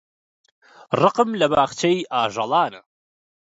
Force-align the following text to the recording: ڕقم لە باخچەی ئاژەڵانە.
ڕقم 1.01 1.29
لە 1.39 1.47
باخچەی 1.53 1.97
ئاژەڵانە. 2.13 2.81